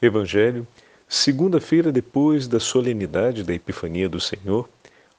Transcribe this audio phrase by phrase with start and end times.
[0.00, 0.66] Evangelho,
[1.08, 4.68] segunda-feira depois da solenidade da Epifania do Senhor,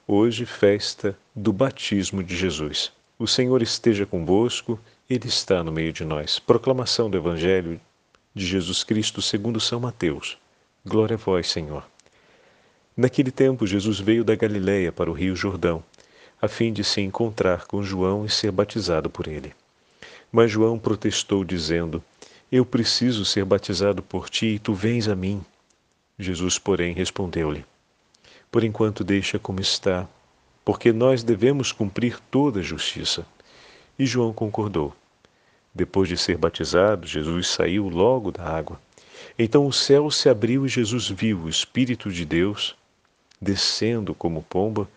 [0.06, 2.92] hoje festa do batismo de Jesus.
[3.18, 4.78] O Senhor esteja convosco,
[5.10, 6.38] Ele está no meio de nós.
[6.38, 7.80] Proclamação do Evangelho
[8.32, 10.38] de Jesus Cristo segundo São Mateus.
[10.86, 11.84] Glória a vós, Senhor.
[12.96, 15.82] Naquele tempo, Jesus veio da Galiléia para o rio Jordão,
[16.40, 19.52] a fim de se encontrar com João e ser batizado por ele.
[20.30, 22.00] Mas João protestou, dizendo:
[22.50, 25.44] eu preciso ser batizado por ti e tu vens a mim.
[26.18, 27.64] Jesus, porém, respondeu-lhe:
[28.50, 30.08] Por enquanto deixa como está,
[30.64, 33.26] porque nós devemos cumprir toda a justiça.
[33.98, 34.94] E João concordou.
[35.74, 38.80] Depois de ser batizado, Jesus saiu logo da água.
[39.38, 42.76] Então o céu se abriu e Jesus viu o Espírito de Deus
[43.40, 44.88] descendo como pomba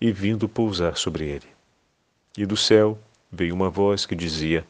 [0.00, 1.46] e vindo pousar sobre ele.
[2.36, 2.98] E do céu
[3.30, 4.64] veio uma voz que dizia: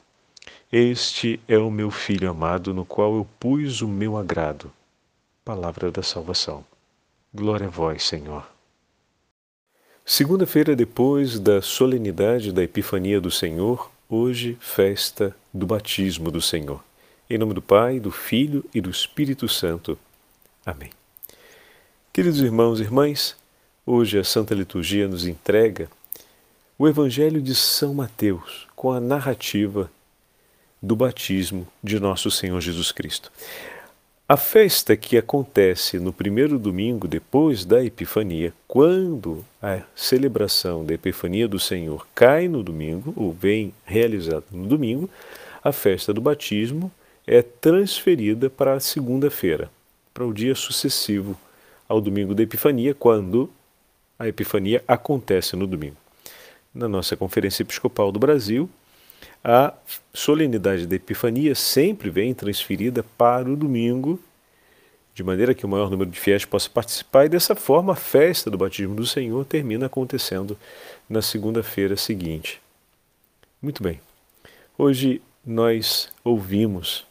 [0.73, 4.73] este é o meu filho amado, no qual eu pus o meu agrado.
[5.45, 6.65] Palavra da salvação.
[7.33, 8.47] Glória a vós, Senhor.
[10.05, 16.85] Segunda-feira depois da solenidade da Epifania do Senhor, hoje festa do batismo do Senhor.
[17.29, 19.99] Em nome do Pai, do Filho e do Espírito Santo.
[20.65, 20.91] Amém.
[22.13, 23.35] Queridos irmãos e irmãs,
[23.87, 25.89] hoje a Santa Liturgia nos entrega
[26.79, 29.91] o Evangelho de São Mateus com a narrativa
[30.85, 33.33] do batismo de nosso Senhor Jesus Cristo.
[34.29, 41.49] A festa que acontece no primeiro domingo depois da Epifania, quando a celebração da Epifania
[41.49, 45.09] do Senhor cai no domingo, ou vem realizada no domingo,
[45.63, 46.93] a festa do batismo
[47.27, 49.71] é transferida para a segunda-feira,
[50.13, 51.39] para o dia sucessivo
[51.89, 53.51] ao domingo da Epifania, quando
[54.19, 55.97] a Epifania acontece no domingo.
[56.75, 58.69] Na nossa Conferência Episcopal do Brasil,
[59.45, 59.75] a
[60.15, 64.19] solenidade da Epifania sempre vem transferida para o domingo,
[65.15, 68.51] de maneira que o maior número de fiéis possa participar, e dessa forma a festa
[68.51, 70.57] do batismo do Senhor termina acontecendo
[71.09, 72.61] na segunda-feira seguinte.
[73.61, 74.01] Muito bem,
[74.79, 77.05] hoje nós ouvimos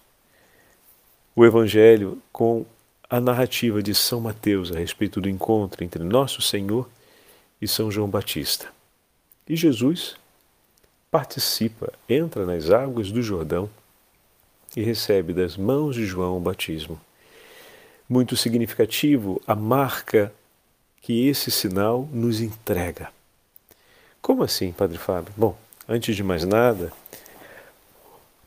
[1.36, 2.66] o Evangelho com
[3.08, 6.90] a narrativa de São Mateus a respeito do encontro entre Nosso Senhor
[7.62, 8.68] e São João Batista.
[9.48, 10.16] E Jesus
[11.14, 13.70] participa, entra nas águas do Jordão
[14.76, 17.00] e recebe das mãos de João o batismo.
[18.10, 20.34] Muito significativo a marca
[21.04, 23.12] que esse sinal nos entrega.
[24.24, 25.32] Como assim, Padre Fábio?
[25.38, 25.56] Bom,
[25.88, 26.92] antes de mais nada,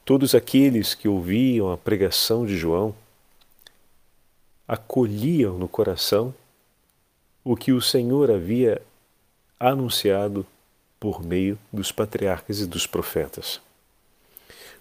[0.05, 2.93] todos aqueles que ouviam a pregação de João
[4.67, 6.35] acolhiam no coração
[7.45, 8.83] o que o Senhor havia
[9.61, 10.45] anunciado
[10.99, 13.61] por meio dos patriarcas e dos profetas.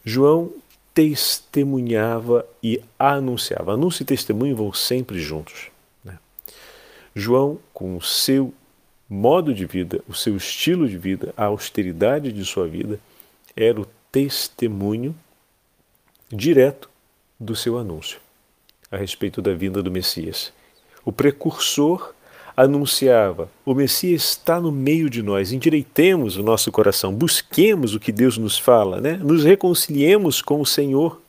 [0.03, 0.51] João
[0.93, 3.73] testemunhava e anunciava.
[3.73, 5.67] Anúncio e testemunho vão sempre juntos.
[6.03, 6.17] Né?
[7.13, 8.53] João, com o seu
[9.09, 12.99] modo de vida, o seu estilo de vida, a austeridade de sua vida,
[13.55, 15.15] era o testemunho
[16.31, 16.89] direto
[17.39, 18.19] do seu anúncio
[18.89, 20.53] a respeito da vinda do Messias.
[21.03, 22.14] O precursor
[22.55, 28.11] anunciava: o Messias está no meio de nós, endireitemos o nosso coração, busquemos o que
[28.11, 29.17] Deus nos fala, né?
[29.17, 31.21] nos reconciliemos com o Senhor.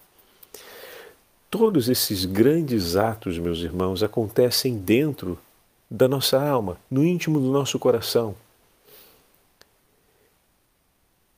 [1.51, 5.39] Todos esses grandes atos, meus irmãos, acontecem dentro
[5.91, 8.35] da nossa alma, no íntimo do nosso coração.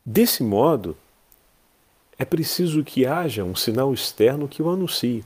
[0.04, 0.96] Desse modo,
[2.18, 5.22] é preciso que haja um sinal externo que o anuncie.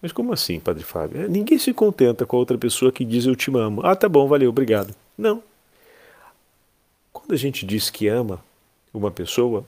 [0.00, 1.22] Mas como assim, Padre Fábio?
[1.22, 3.80] É, ninguém se contenta com a outra pessoa que diz eu te amo.
[3.84, 4.94] Ah, tá bom, valeu, obrigado.
[5.16, 5.42] Não.
[7.12, 8.42] Quando a gente diz que ama
[8.92, 9.64] uma pessoa,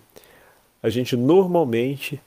[0.82, 2.20] a gente normalmente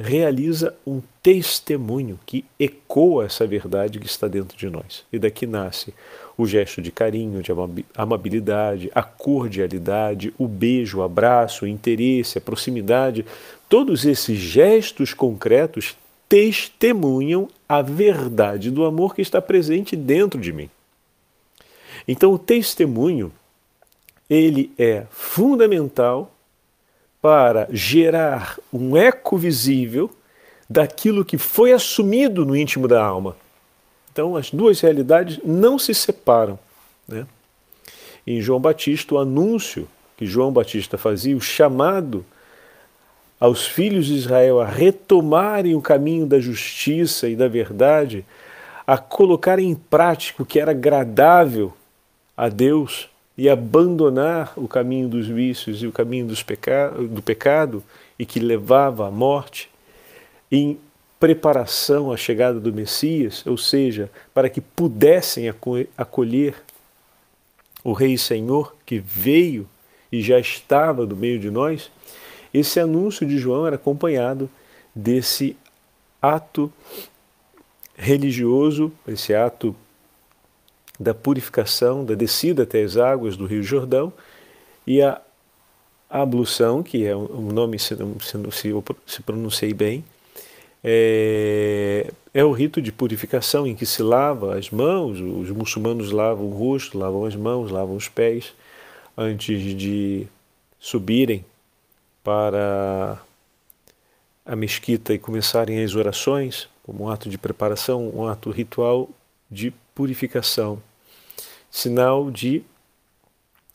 [0.00, 5.04] realiza um testemunho que ecoa essa verdade que está dentro de nós.
[5.12, 5.92] E daqui nasce
[6.36, 7.52] o gesto de carinho, de
[7.94, 13.26] amabilidade, a cordialidade, o beijo, o abraço, o interesse, a proximidade.
[13.70, 15.96] Todos esses gestos concretos
[16.28, 20.68] testemunham a verdade do amor que está presente dentro de mim.
[22.06, 23.32] Então, o testemunho
[24.28, 26.34] ele é fundamental
[27.22, 30.10] para gerar um eco visível
[30.68, 33.36] daquilo que foi assumido no íntimo da alma.
[34.12, 36.58] Então, as duas realidades não se separam.
[37.06, 37.24] Né?
[38.26, 39.86] Em João Batista, o anúncio
[40.16, 42.26] que João Batista fazia, o chamado
[43.40, 48.24] aos filhos de Israel a retomarem o caminho da justiça e da verdade,
[48.86, 51.72] a colocarem em prática o que era agradável
[52.36, 53.08] a Deus
[53.38, 57.82] e abandonar o caminho dos vícios e o caminho peca do pecado
[58.18, 59.70] e que levava à morte,
[60.52, 60.78] em
[61.18, 65.50] preparação à chegada do Messias, ou seja, para que pudessem
[65.96, 66.54] acolher
[67.82, 69.66] o Rei Senhor que veio
[70.12, 71.90] e já estava no meio de nós,
[72.52, 74.50] esse anúncio de João era acompanhado
[74.94, 75.56] desse
[76.20, 76.72] ato
[77.96, 79.74] religioso, esse ato
[80.98, 84.12] da purificação, da descida até as águas do Rio Jordão
[84.86, 85.20] e a
[86.08, 88.74] ablução, que é um nome, se, se,
[89.06, 90.04] se pronunciei bem,
[90.82, 96.46] é, é o rito de purificação em que se lava as mãos, os muçulmanos lavam
[96.46, 98.52] o rosto, lavam as mãos, lavam os pés,
[99.16, 100.26] antes de
[100.78, 101.44] subirem
[102.22, 103.20] para
[104.44, 109.08] a mesquita e começarem as orações, como um ato de preparação, um ato ritual
[109.50, 110.82] de purificação,
[111.70, 112.62] sinal de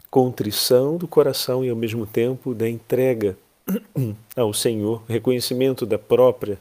[0.09, 3.37] contrição do coração e ao mesmo tempo da entrega
[4.35, 6.59] ao Senhor, reconhecimento da própria,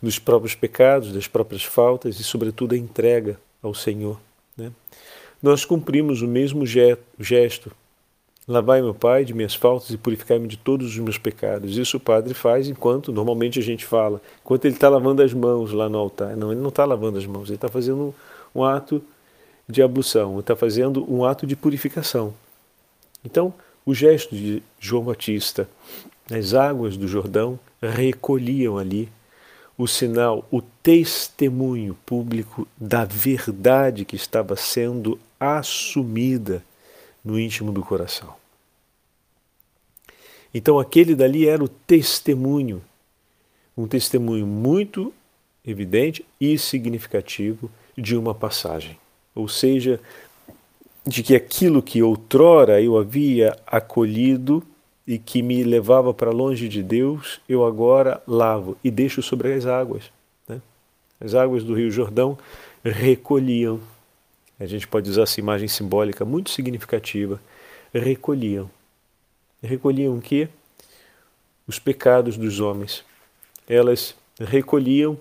[0.00, 4.20] dos próprios pecados, das próprias faltas e, sobretudo, a entrega ao Senhor.
[4.56, 4.70] Né?
[5.42, 6.64] Nós cumprimos o mesmo
[7.18, 7.72] gesto.
[8.46, 11.78] Lavai meu Pai de minhas faltas e purificai-me de todos os meus pecados.
[11.78, 15.72] Isso o Padre faz enquanto, normalmente a gente fala, enquanto ele está lavando as mãos
[15.72, 16.36] lá no altar.
[16.36, 18.14] Não, ele não está lavando as mãos, ele está fazendo
[18.54, 19.02] um, um ato
[19.66, 22.34] de ablução, ele está fazendo um ato de purificação.
[23.24, 23.54] Então,
[23.86, 25.68] o gesto de João Batista
[26.30, 29.10] as águas do Jordão recolhiam ali
[29.76, 36.64] o sinal, o testemunho público da verdade que estava sendo assumida
[37.24, 38.34] no íntimo do coração.
[40.52, 42.82] Então aquele dali era o testemunho,
[43.76, 45.12] um testemunho muito
[45.66, 48.98] evidente e significativo de uma passagem.
[49.34, 50.00] Ou seja,
[51.06, 54.62] de que aquilo que outrora eu havia acolhido
[55.06, 59.66] e que me levava para longe de Deus, eu agora lavo e deixo sobre as
[59.66, 60.04] águas.
[60.48, 60.60] Né?
[61.20, 62.38] As águas do Rio Jordão
[62.82, 63.80] recolhiam.
[64.58, 67.40] A gente pode usar essa imagem simbólica muito significativa.
[67.92, 68.70] Recolhiam.
[69.62, 70.48] Recolhiam o quê?
[71.66, 73.04] Os pecados dos homens.
[73.68, 75.18] Elas recolhiam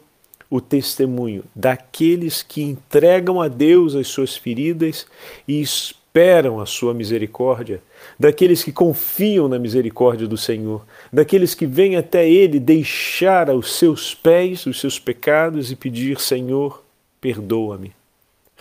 [0.49, 5.07] o testemunho daqueles que entregam a Deus as suas feridas
[5.47, 7.81] e esperam a sua misericórdia,
[8.19, 14.13] daqueles que confiam na misericórdia do Senhor, daqueles que vêm até Ele deixar aos seus
[14.13, 16.83] pés os seus pecados e pedir: Senhor,
[17.19, 17.91] perdoa-me,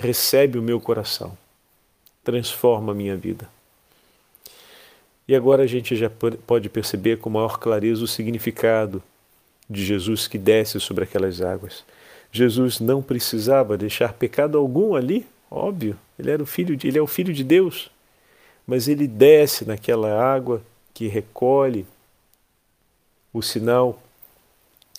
[0.03, 1.37] recebe o meu coração,
[2.25, 3.49] transforma a minha vida.
[5.27, 6.11] E agora a gente já
[6.47, 9.03] pode perceber com maior clareza o significado
[9.71, 11.85] de Jesus que desce sobre aquelas águas.
[12.31, 17.03] Jesus não precisava deixar pecado algum ali Óbvio, ele era o filho de, ele é
[17.03, 17.91] o filho de Deus.
[18.67, 20.63] Mas ele desce naquela água
[20.95, 21.85] que recolhe
[23.35, 24.03] o sinal,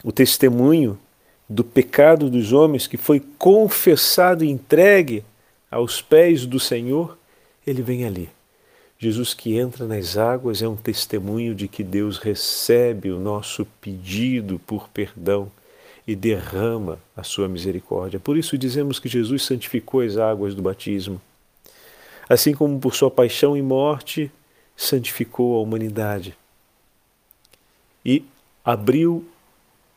[0.03, 0.99] o testemunho
[1.47, 5.23] do pecado dos homens que foi confessado e entregue
[5.69, 7.17] aos pés do Senhor,
[7.65, 8.29] ele vem ali.
[8.97, 14.59] Jesus que entra nas águas é um testemunho de que Deus recebe o nosso pedido
[14.59, 15.51] por perdão
[16.07, 18.19] e derrama a sua misericórdia.
[18.19, 21.21] Por isso dizemos que Jesus santificou as águas do batismo.
[22.29, 24.31] Assim como por sua paixão e morte
[24.75, 26.35] santificou a humanidade.
[28.05, 28.23] E
[28.63, 29.25] abriu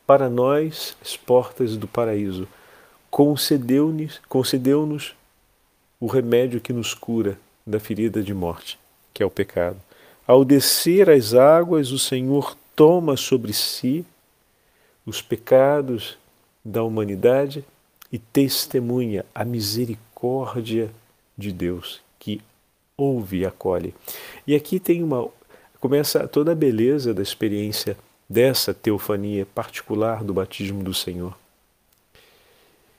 [0.07, 2.47] para nós as portas do paraíso.
[3.11, 4.97] Concedeu-nos concedeu
[5.99, 8.79] o remédio que nos cura da ferida de morte,
[9.13, 9.77] que é o pecado.
[10.25, 14.05] Ao descer as águas, o Senhor toma sobre si
[15.05, 16.17] os pecados
[16.63, 17.65] da humanidade
[18.11, 20.89] e testemunha a misericórdia
[21.37, 22.41] de Deus que
[22.95, 23.93] ouve e acolhe.
[24.45, 25.27] E aqui tem uma
[25.79, 27.97] começa toda a beleza da experiência
[28.29, 31.37] dessa teofania particular do batismo do Senhor,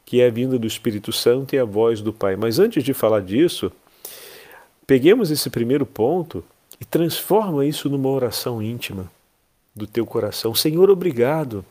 [0.05, 2.37] que é a vinda do Espírito Santo e a voz do Pai.
[2.37, 3.71] Mas antes de falar disso,
[4.87, 6.45] peguemos esse primeiro ponto
[6.81, 9.11] e transforma isso numa oração íntima
[9.75, 10.55] do teu coração.
[10.55, 11.65] Senhor, obrigado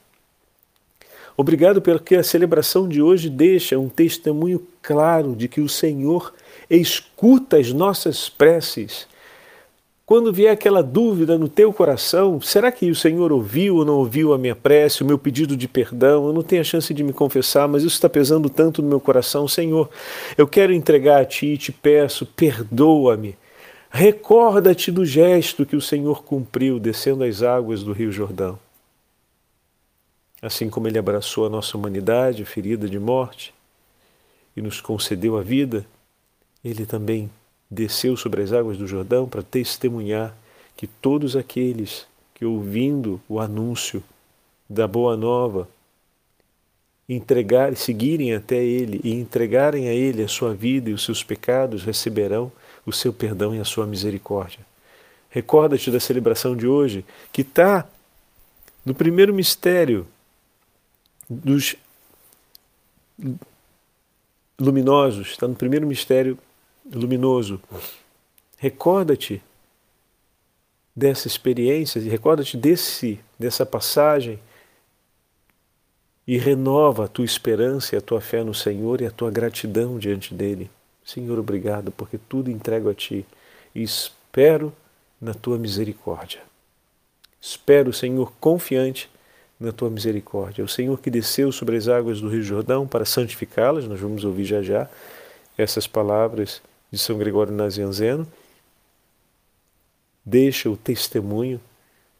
[1.39, 6.33] Obrigado porque a celebração de hoje deixa um testemunho claro de que o Senhor
[6.67, 9.07] escuta as nossas preces.
[10.07, 14.33] Quando vier aquela dúvida no teu coração, será que o Senhor ouviu ou não ouviu
[14.33, 16.27] a minha prece, o meu pedido de perdão?
[16.27, 19.01] Eu não tenho a chance de me confessar, mas isso está pesando tanto no meu
[19.01, 19.49] coração.
[19.49, 19.89] Senhor,
[20.37, 23.37] eu quero entregar a Ti e te peço, perdoa-me.
[23.89, 28.57] Recorda-te do gesto que o Senhor cumpriu descendo as águas do Rio Jordão.
[30.41, 33.53] Assim como Ele abraçou a nossa humanidade ferida de morte
[34.55, 35.85] e nos concedeu a vida,
[36.63, 37.29] Ele também
[37.69, 40.35] desceu sobre as águas do Jordão para testemunhar
[40.75, 44.03] que todos aqueles que, ouvindo o anúncio
[44.69, 45.67] da Boa Nova,
[47.09, 51.83] entregar, seguirem até Ele e entregarem a Ele a sua vida e os seus pecados,
[51.83, 52.51] receberão
[52.85, 54.59] o seu perdão e a sua misericórdia.
[55.29, 57.87] Recorda-te da celebração de hoje, que está
[58.85, 60.07] no primeiro mistério
[61.29, 61.75] dos
[64.59, 66.37] luminosos, está no primeiro mistério
[66.91, 67.61] luminoso.
[68.57, 69.41] Recorda-te
[70.95, 74.39] dessa experiência, recorda-te desse dessa passagem
[76.27, 79.97] e renova a tua esperança e a tua fé no Senhor e a tua gratidão
[79.97, 80.69] diante dele.
[81.05, 83.25] Senhor, obrigado, porque tudo entrego a ti
[83.73, 84.73] e espero
[85.21, 86.41] na tua misericórdia.
[87.39, 89.09] Espero, Senhor, confiante
[89.59, 90.65] na tua misericórdia.
[90.65, 94.43] O Senhor que desceu sobre as águas do Rio Jordão para santificá-las, nós vamos ouvir
[94.43, 94.89] já já
[95.57, 98.27] essas palavras de São Gregório Nazianzeno,
[100.25, 101.59] deixa o testemunho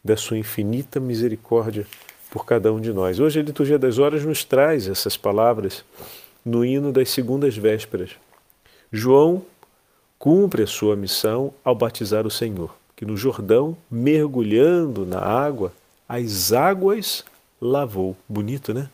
[0.02, 1.86] da sua infinita misericórdia
[2.30, 3.20] por cada um de nós.
[3.20, 5.84] Hoje a liturgia das horas nos traz essas palavras
[6.44, 8.12] no hino das segundas vésperas.
[8.90, 9.42] João
[10.18, 15.72] cumpre a sua missão ao batizar o Senhor, que no Jordão, mergulhando na água,
[16.08, 17.24] as águas
[17.60, 18.16] lavou.
[18.28, 18.88] Bonito, né?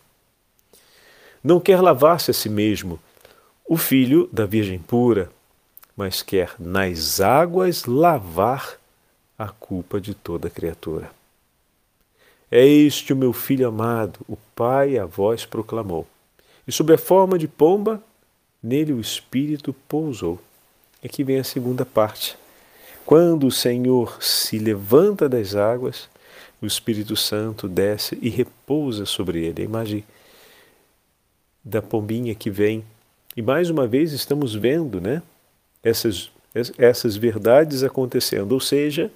[1.43, 2.99] Não quer lavar-se a si mesmo,
[3.67, 5.31] o filho da Virgem pura,
[5.97, 8.79] mas quer nas águas lavar
[9.39, 11.11] a culpa de toda criatura.
[12.51, 16.07] É este o meu filho amado, o Pai a voz proclamou.
[16.67, 18.03] E sob a forma de pomba,
[18.63, 20.41] nele o Espírito pousou.
[21.05, 22.37] Aqui vem a segunda parte.
[23.05, 26.09] Quando o Senhor se levanta das águas,
[26.63, 29.63] o Espírito Santo desce e repousa sobre ele.
[29.63, 30.05] A imagem
[31.63, 32.85] da pombinha que vem.
[33.37, 35.23] E mais uma vez estamos vendo né,
[35.85, 36.31] essas,
[36.79, 38.53] essas verdades acontecendo.
[38.53, 39.11] Ou seja,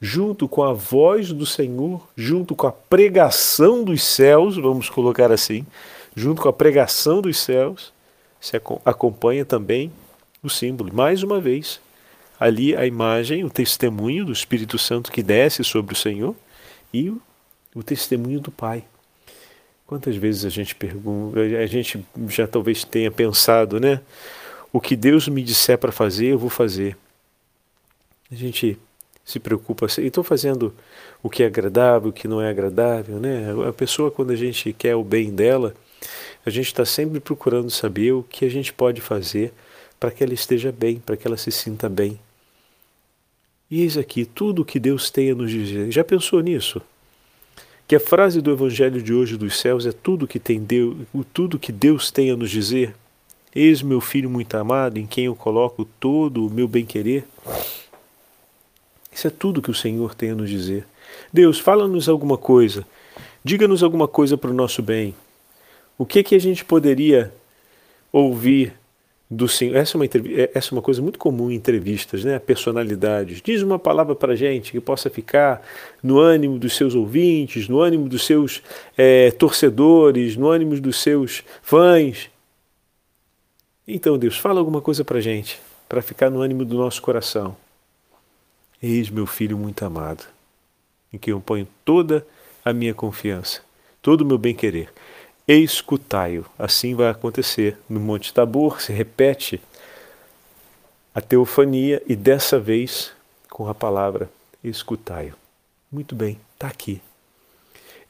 [0.00, 5.64] junto com a voz do Senhor, junto com a pregação dos céus, vamos colocar assim,
[6.14, 7.92] junto com a pregação dos céus,
[8.40, 9.92] se acompanha também
[10.42, 10.92] o símbolo.
[10.92, 11.80] Mais uma vez,
[12.38, 16.34] ali a imagem, o testemunho do Espírito Santo que desce sobre o Senhor
[16.92, 17.08] e
[17.72, 18.82] o, testemunho do Pai.
[19.86, 24.00] Quantas vezes a gente pergunta, a gente já talvez tenha pensado, né?
[24.72, 26.96] O que Deus me disser para fazer, eu vou fazer.
[28.30, 28.78] A gente
[29.24, 30.74] se preocupa, estou fazendo
[31.22, 33.46] o que é agradável, o que não é agradável, né?
[33.68, 35.74] A pessoa, quando a gente quer o bem dela,
[36.44, 39.52] a gente está sempre procurando saber o que a gente pode fazer
[40.00, 42.18] para que ela esteja bem, para que ela se sinta bem.
[43.70, 45.90] E eis aqui tudo o que Deus tem a nos dizer.
[45.92, 46.82] Já pensou nisso?
[47.86, 50.96] Que a frase do Evangelho de hoje dos céus é tudo que tem Deus,
[51.32, 52.94] tudo que Deus tem a nos dizer.
[53.54, 57.24] Eis meu filho muito amado, em quem eu coloco todo o meu bem-querer.
[59.12, 60.86] Isso é tudo que o Senhor tem a nos dizer.
[61.30, 62.86] Deus, fala-nos alguma coisa.
[63.44, 65.14] Diga-nos alguma coisa para o nosso bem.
[65.98, 67.32] O que que a gente poderia
[68.10, 68.72] ouvir
[69.30, 69.76] do Senhor?
[69.76, 72.38] Essa é uma, é, essa é uma coisa muito comum em entrevistas, né?
[72.38, 73.42] Personalidades.
[73.42, 75.62] Diz uma palavra para a gente que possa ficar
[76.02, 78.62] no ânimo dos seus ouvintes, no ânimo dos seus
[78.96, 82.31] é, torcedores, no ânimo dos seus fãs.
[83.86, 87.56] Então, Deus, fala alguma coisa para a gente, para ficar no ânimo do nosso coração.
[88.80, 90.24] Eis meu filho muito amado,
[91.12, 92.26] em quem eu ponho toda
[92.64, 93.60] a minha confiança,
[94.00, 94.92] todo o meu bem-querer.
[95.46, 96.46] Escutai-o.
[96.56, 99.60] Assim vai acontecer no Monte Tabor, se repete
[101.14, 103.12] a teofania e dessa vez
[103.50, 104.30] com a palavra
[104.62, 105.34] escutai-o.
[105.90, 107.02] Muito bem, está aqui.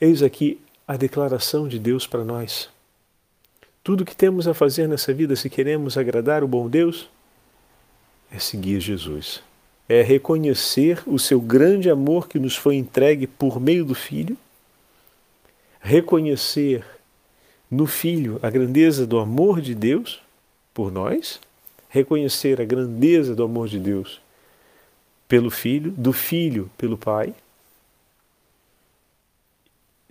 [0.01, 2.69] Eis aqui a declaração de Deus para nós.
[3.83, 7.09] Tudo que temos a fazer nessa vida, se queremos agradar o bom Deus,
[8.31, 9.43] é seguir Jesus.
[9.89, 14.37] É reconhecer o seu grande amor que nos foi entregue por meio do Filho,
[15.81, 16.85] reconhecer
[17.69, 20.23] no Filho a grandeza do amor de Deus
[20.73, 21.41] por nós,
[21.89, 24.21] reconhecer a grandeza do amor de Deus
[25.27, 27.35] pelo Filho, do Filho pelo Pai,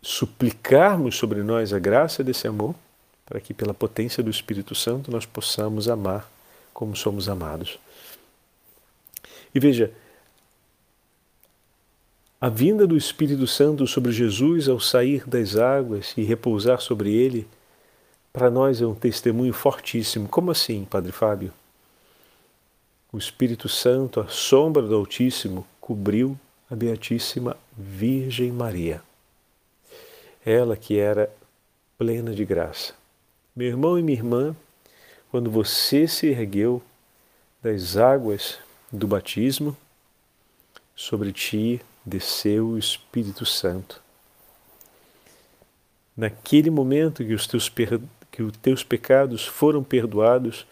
[0.01, 2.75] suplicarmos sobre nós a graça desse amor,
[3.31, 6.29] para que pela potência do Espírito Santo nós possamos amar
[6.73, 7.79] como somos amados.
[9.55, 9.89] E veja,
[12.41, 17.47] a vinda do Espírito Santo sobre Jesus ao sair das águas e repousar sobre ele,
[18.33, 20.27] para nós é um testemunho fortíssimo.
[20.27, 21.53] Como assim, Padre Fábio?
[23.13, 26.37] O Espírito Santo, a sombra do Altíssimo, cobriu
[26.69, 29.01] a Beatíssima Virgem Maria.
[30.45, 31.33] Ela que era
[31.97, 32.99] plena de graça.
[33.55, 34.55] Meu irmão e minha irmã,
[35.29, 36.81] quando você se ergueu
[37.61, 38.57] das águas
[38.91, 39.75] do batismo,
[40.95, 44.01] sobre ti desceu o Espírito Santo.
[46.15, 47.71] naquele momento que os teus,
[48.31, 50.67] que os teus pecados foram perdoados,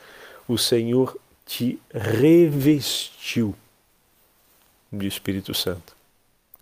[0.48, 3.56] o Senhor te revestiu
[4.92, 5.96] de Espírito Santo.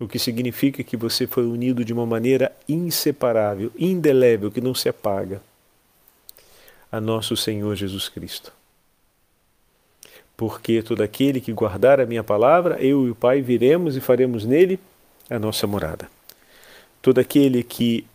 [0.00, 4.88] O que significa que você foi unido de uma maneira inseparável, indelével, que não se
[4.88, 5.42] apaga,
[6.90, 8.52] a nosso Senhor Jesus Cristo.
[10.36, 14.44] Porque todo aquele que guardar a minha palavra, eu e o Pai viremos e faremos
[14.44, 14.78] nele
[15.28, 16.08] a nossa morada.
[17.02, 18.06] Todo aquele que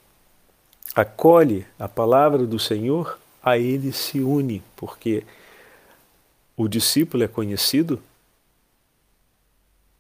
[0.96, 5.24] acolhe a palavra do Senhor, a ele se une, porque
[6.56, 8.02] o discípulo é conhecido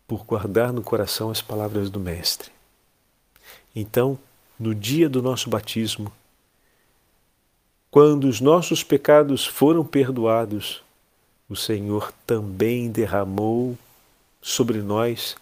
[0.08, 2.51] por guardar no coração as palavras do Mestre.
[3.75, 4.18] Então,
[4.60, 6.12] no dia do nosso batismo,
[7.93, 10.81] quando os nossos pecados foram perdoados,
[11.47, 13.77] o Senhor também derramou
[14.41, 15.35] sobre nós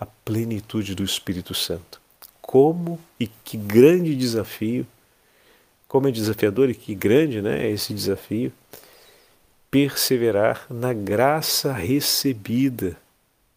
[0.00, 2.00] a plenitude do Espírito Santo.
[2.40, 4.86] Como e que grande desafio,
[5.86, 8.50] como é desafiador e que grande né, é esse desafio,
[9.70, 12.96] perseverar na graça recebida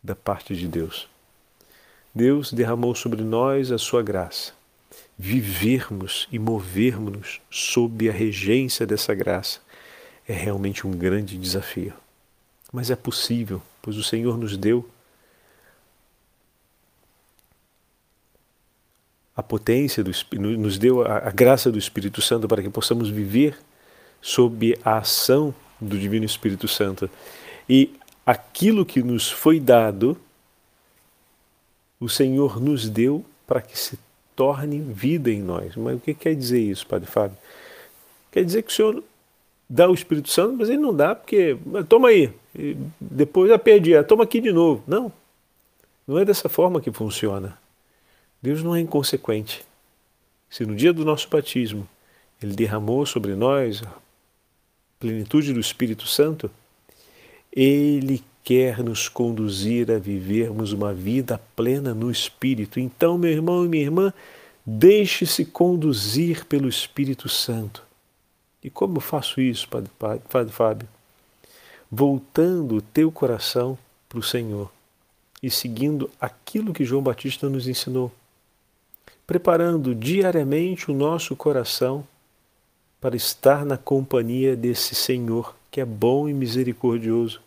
[0.04, 1.08] da parte de Deus.
[2.14, 4.52] Deus derramou sobre nós a sua graça.
[5.18, 9.60] Vivermos e movermos-nos sob a regência dessa graça
[10.28, 11.94] é realmente um grande desafio.
[12.72, 14.90] Mas é possível, pois o Senhor nos deu
[19.36, 20.12] a potência, do,
[20.58, 23.58] nos deu a, a graça do Espírito Santo para que possamos viver
[24.22, 27.10] sob a ação do Divino Espírito Santo.
[27.68, 27.94] E
[28.26, 30.18] aquilo que nos foi dado,
[32.00, 34.00] o Senhor nos deu para que se
[34.36, 35.76] torne vida em nós.
[35.76, 37.38] Mas o que quer dizer isso, Padre Fábio?
[38.32, 39.04] Quer dizer que o Senhor
[39.70, 42.32] dá o Espírito Santo, mas ele não dá porque, toma aí,
[43.00, 44.84] depois já perdi, toma aqui de novo.
[44.88, 45.12] Não,
[46.08, 47.58] não é dessa forma que funciona.
[48.42, 49.64] Deus não é inconsequente.
[50.50, 51.88] Se no dia do nosso batismo
[52.42, 53.94] Ele derramou sobre nós a
[55.00, 56.52] plenitude do Espírito Santo,
[57.52, 62.80] Ele quer nos conduzir a vivermos uma vida plena no Espírito.
[62.80, 64.14] Então, meu irmão e minha irmã,
[64.66, 67.84] deixe-se conduzir pelo Espírito Santo.
[68.64, 69.92] E como eu faço isso, Padre,
[70.30, 70.88] Padre Fábio?
[71.92, 73.78] Voltando o teu coração
[74.10, 74.72] para o Senhor
[75.42, 78.12] e seguindo aquilo que João Batista nos ensinou
[79.26, 82.06] preparando diariamente o nosso coração
[83.00, 87.42] para estar na companhia desse Senhor que é bom e misericordioso,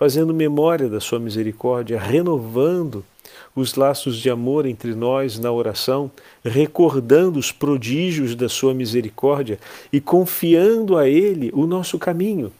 [0.00, 3.04] fazendo memória da Sua misericórdia, renovando
[3.54, 6.10] os laços de amor entre nós na oração,
[6.42, 9.60] recordando os prodígios da Sua misericórdia
[9.92, 12.50] e confiando a Ele o nosso caminho.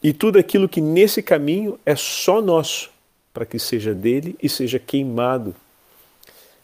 [0.00, 2.88] E tudo aquilo que nesse caminho é só nosso,
[3.34, 5.56] para que seja dele e seja queimado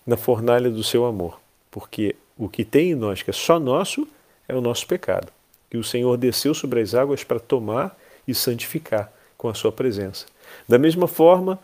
[0.06, 4.06] na fornalha do seu amor, porque o que tem em nós, que é só nosso,
[4.46, 5.32] é o nosso pecado,
[5.68, 10.26] que o Senhor desceu sobre as águas para tomar e santificar com a sua presença.
[10.68, 11.58] Da mesma forma,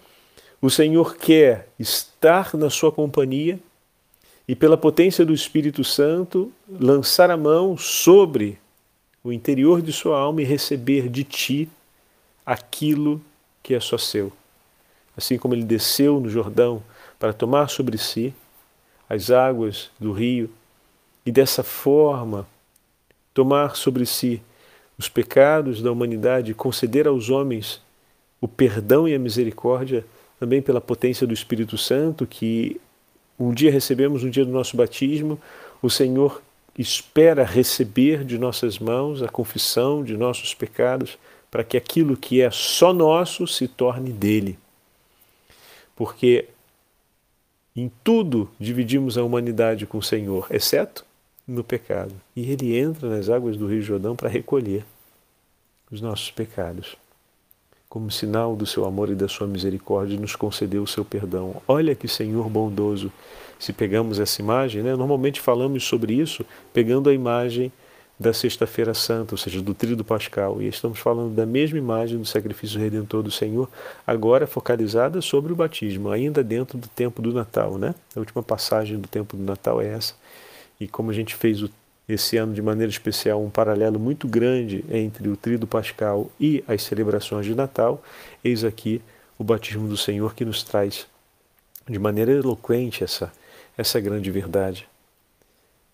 [0.60, 3.56] o Senhor quer estar na sua companhia
[4.48, 8.58] e, pela potência do Espírito Santo, lançar a mão sobre
[9.22, 11.68] o interior de sua alma e receber de ti
[12.44, 13.22] aquilo
[13.62, 14.32] que é só seu.
[15.16, 16.82] Assim como ele desceu no Jordão
[17.16, 18.34] para tomar sobre si
[19.08, 20.50] as águas do rio
[21.24, 22.44] e dessa forma
[23.32, 24.42] tomar sobre si
[24.98, 27.80] os pecados da humanidade conceder aos homens
[28.40, 30.04] o perdão e a misericórdia,
[30.38, 32.80] também pela potência do Espírito Santo, que
[33.38, 35.40] um dia recebemos no dia do nosso batismo,
[35.80, 36.42] o Senhor
[36.76, 41.18] espera receber de nossas mãos a confissão de nossos pecados,
[41.50, 44.58] para que aquilo que é só nosso se torne dele.
[45.96, 46.46] Porque
[47.74, 51.04] em tudo dividimos a humanidade com o Senhor, exceto
[51.48, 52.12] no pecado.
[52.36, 54.84] E ele entra nas águas do Rio Jordão para recolher
[55.90, 56.94] os nossos pecados.
[57.88, 61.62] Como sinal do seu amor e da sua misericórdia, nos concedeu o seu perdão.
[61.66, 63.10] Olha que Senhor bondoso.
[63.58, 64.94] Se pegamos essa imagem, né?
[64.94, 67.72] normalmente falamos sobre isso pegando a imagem
[68.20, 70.60] da Sexta-feira Santa, ou seja, do Tríduo Pascal.
[70.60, 73.68] E estamos falando da mesma imagem do sacrifício redentor do Senhor,
[74.06, 77.94] agora focalizada sobre o batismo, ainda dentro do tempo do Natal, né?
[78.14, 80.14] A última passagem do tempo do Natal é essa.
[80.80, 81.70] E como a gente fez o,
[82.08, 86.82] esse ano de maneira especial um paralelo muito grande entre o Tríduo Pascal e as
[86.82, 88.02] celebrações de Natal,
[88.44, 89.02] eis aqui
[89.38, 91.06] o batismo do Senhor que nos traz
[91.88, 93.32] de maneira eloquente essa
[93.78, 94.88] essa grande verdade.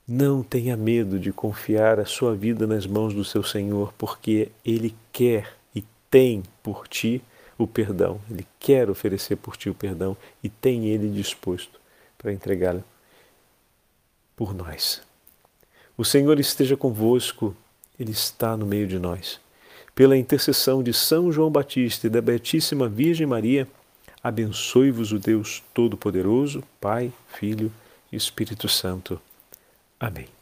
[0.09, 4.97] Não tenha medo de confiar a sua vida nas mãos do seu Senhor, porque Ele
[5.13, 7.23] quer e tem por ti
[7.59, 8.19] o perdão.
[8.31, 11.79] Ele quer oferecer por ti o perdão e tem Ele disposto
[12.17, 12.83] para entregá-lo.
[14.37, 15.03] Por nós.
[15.97, 17.57] O Senhor esteja convosco,
[17.99, 19.41] Ele está no meio de nós.
[19.95, 23.69] Pela intercessão de São João Batista e da Beatíssima Virgem Maria,
[24.23, 27.73] abençoe-vos o Deus Todo-Poderoso, Pai, Filho
[28.11, 29.21] e Espírito Santo.
[30.01, 30.34] Amém.